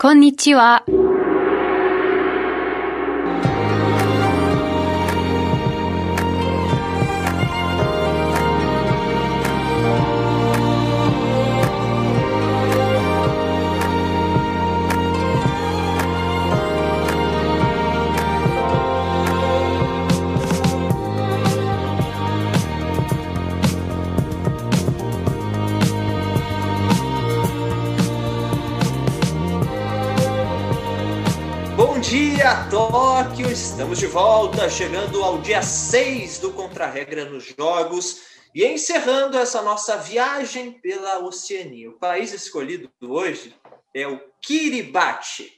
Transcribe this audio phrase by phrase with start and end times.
[0.00, 0.82] こんにちは。
[32.00, 33.50] Dia, Tóquio!
[33.50, 38.22] Estamos de volta, chegando ao dia 6 do Contra-Regra nos Jogos
[38.54, 41.90] e encerrando essa nossa viagem pela Oceania.
[41.90, 43.54] O país escolhido hoje
[43.94, 45.52] é o Kiribati.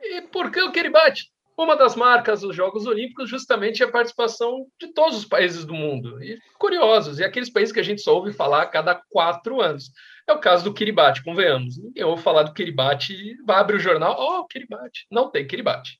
[0.00, 1.32] E por que o Kiribati?
[1.58, 5.74] Uma das marcas dos Jogos Olímpicos justamente é a participação de todos os países do
[5.74, 6.22] mundo.
[6.22, 9.90] E curiosos, e aqueles países que a gente só ouve falar a cada quatro anos.
[10.26, 11.78] É o caso do Kiribati, convenhamos.
[11.78, 15.06] Ninguém ouve falar do Kiribati, vai abrir o jornal, oh, Kiribati.
[15.10, 15.98] Não tem Kiribati.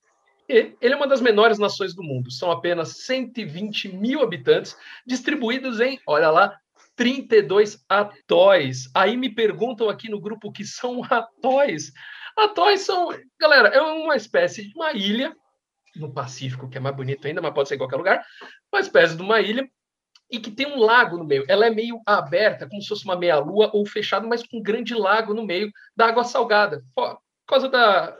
[0.49, 2.30] E ele é uma das menores nações do mundo.
[2.30, 6.57] São apenas 120 mil habitantes, distribuídos em, olha lá,
[6.96, 8.91] 32 atóis.
[8.95, 11.93] Aí me perguntam aqui no grupo que são atóis.
[12.37, 13.09] Atóis são,
[13.41, 15.35] galera, é uma espécie de uma ilha
[15.95, 18.24] no Pacífico, que é mais bonito ainda, mas pode ser em qualquer lugar,
[18.73, 19.68] uma espécie de uma ilha
[20.33, 21.45] e que tem um lago no meio.
[21.47, 24.95] Ela é meio aberta, como se fosse uma meia-lua ou fechada, mas com um grande
[24.95, 28.16] lago no meio da água salgada, por causa da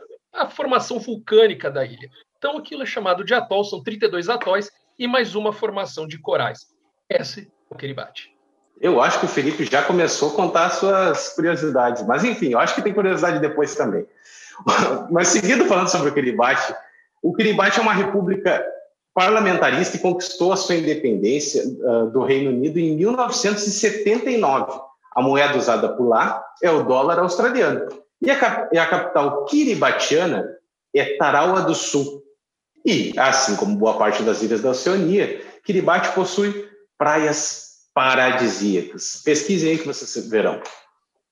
[0.51, 2.07] formação vulcânica da ilha.
[2.37, 6.67] Então aquilo é chamado de atol, são 32 atóis e mais uma formação de corais.
[7.09, 8.31] Esse é o Kiribati.
[8.79, 12.75] Eu acho que o Felipe já começou a contar suas curiosidades, mas enfim, eu acho
[12.75, 14.05] que tem curiosidade depois também.
[15.09, 16.75] Mas seguindo falando sobre o Kiribati,
[17.23, 18.63] o Kiribati é uma república
[19.13, 24.79] parlamentarista e conquistou a sua independência uh, do Reino Unido em 1979.
[25.15, 27.87] A moeda usada por lá é o dólar australiano.
[28.21, 30.57] E a, e a capital kiribatiana
[30.95, 32.23] é Tarawa do Sul.
[32.85, 39.21] E, assim como boa parte das ilhas da Oceania, Kiribati possui praias paradisíacas.
[39.23, 40.61] Pesquisem aí que vocês verão.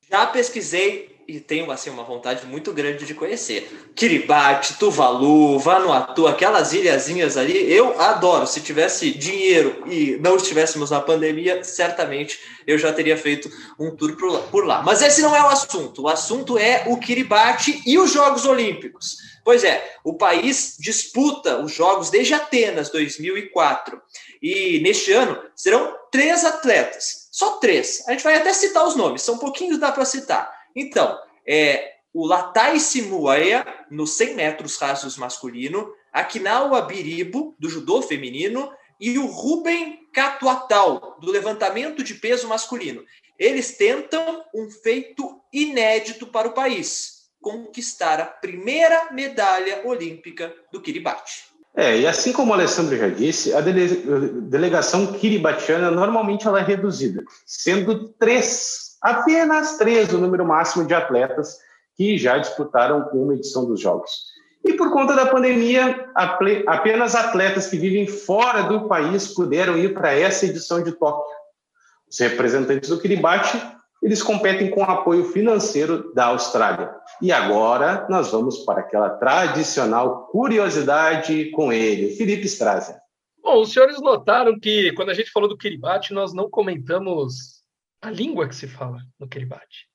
[0.10, 3.92] Já pesquisei e tenho assim uma vontade muito grande de conhecer.
[3.96, 8.46] Kiribati, Tuvalu, Vanuatu, aquelas ilhazinhas ali, eu adoro.
[8.46, 12.38] Se tivesse dinheiro e não estivéssemos na pandemia, certamente
[12.68, 13.50] eu já teria feito
[13.80, 14.18] um tour
[14.52, 14.84] por lá.
[14.84, 16.04] Mas esse não é o assunto.
[16.04, 19.16] O assunto é o Kiribati e os Jogos Olímpicos.
[19.44, 24.00] Pois é, o país disputa os Jogos desde Atenas 2004.
[24.42, 28.04] E neste ano serão três atletas, só três.
[28.08, 30.61] A gente vai até citar os nomes, são pouquinhos dá para citar.
[30.76, 31.18] Então,
[31.48, 39.18] é o Latai Simuaya, no 100 metros rasos masculino, Akinawa Biribo, do judô feminino, e
[39.18, 43.04] o Ruben Catuatal, do levantamento de peso masculino.
[43.40, 51.52] Eles tentam um feito inédito para o país, conquistar a primeira medalha olímpica do Kiribati.
[51.76, 53.88] É, e assim como o Alessandro já disse, a dele
[54.42, 61.58] delegação kiribatiana normalmente ela é reduzida, sendo três apenas três o número máximo de atletas
[61.96, 64.12] que já disputaram uma edição dos Jogos.
[64.64, 66.08] E por conta da pandemia,
[66.68, 71.36] apenas atletas que vivem fora do país puderam ir para essa edição de Tóquio.
[72.10, 73.60] Os representantes do Kiribati,
[74.04, 76.94] eles competem com apoio financeiro da Austrália.
[77.22, 82.96] E agora nós vamos para aquela tradicional curiosidade com ele, Felipe Strazer.
[83.42, 87.61] Bom, os senhores notaram que quando a gente falou do Kiribati, nós não comentamos
[88.02, 89.88] a língua que se fala no Kiribati.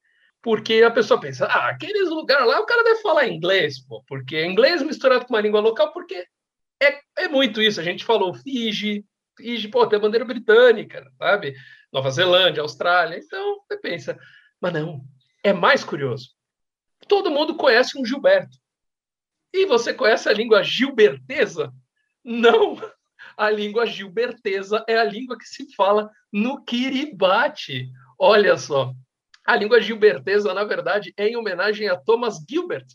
[0.43, 4.37] Porque a pessoa pensa, ah, aqueles lugares lá o cara deve falar inglês, pô, porque
[4.37, 6.25] é inglês misturado com uma língua local, porque
[6.81, 7.81] é, é muito isso.
[7.81, 9.05] A gente falou Fiji,
[9.37, 11.55] Fiji, pô, tem a bandeira britânica, sabe?
[11.93, 13.19] Nova Zelândia, Austrália.
[13.19, 14.19] Então, você pensa,
[14.61, 15.01] mas não,
[15.43, 16.31] é mais curioso.
[17.09, 18.57] Todo mundo conhece um Gilberto.
[19.53, 21.73] E você conhece a língua gilbertesa?
[22.23, 22.77] Não!
[23.37, 27.91] A língua gilbertesa é a língua que se fala no Kiribati.
[28.19, 28.95] Olha só,
[29.47, 32.87] a língua gilbertesa, na verdade, é em homenagem a Thomas Gilbert,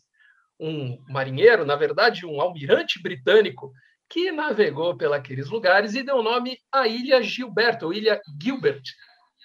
[0.60, 3.72] um marinheiro, na verdade, um almirante britânico
[4.10, 8.84] que navegou pelos lugares e deu nome à ilha Gilberto, ou ilha Gilbert,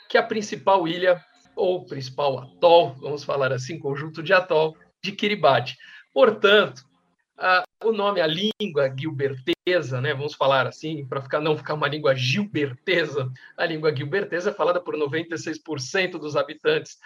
[0.09, 1.23] que é a principal ilha
[1.55, 5.77] ou principal atol, vamos falar assim, conjunto de atol de Kiribati.
[6.13, 6.83] Portanto,
[7.39, 11.89] a, o nome, a língua gilbertesa, né, vamos falar assim, para ficar, não ficar uma
[11.89, 16.97] língua gilbertesa, a língua gilbertesa é falada por 96% dos habitantes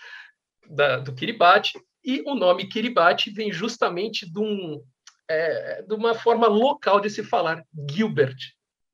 [0.68, 4.82] da, do Kiribati, e o nome Kiribati vem justamente de, um,
[5.28, 8.36] é, de uma forma local de se falar Gilbert.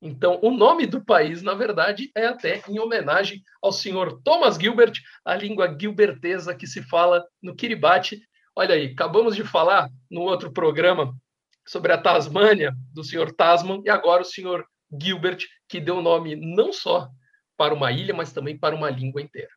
[0.01, 4.93] Então, o nome do país, na verdade, é até em homenagem ao senhor Thomas Gilbert,
[5.25, 8.21] a língua gilbertesa que se fala no Kiribati,
[8.59, 11.15] Olha aí, acabamos de falar no outro programa
[11.67, 14.65] sobre a Tasmânia, do senhor Tasman, e agora o senhor
[15.01, 17.09] Gilbert, que deu nome não só
[17.57, 19.49] para uma ilha, mas também para uma língua inteira.